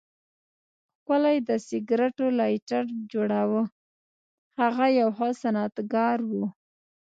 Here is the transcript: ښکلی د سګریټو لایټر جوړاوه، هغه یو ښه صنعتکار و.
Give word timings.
ښکلی 0.97 1.37
د 1.49 1.51
سګریټو 1.67 2.25
لایټر 2.39 2.83
جوړاوه، 3.11 3.61
هغه 4.59 4.85
یو 4.99 5.09
ښه 5.17 5.29
صنعتکار 5.41 6.17
و. 6.29 6.31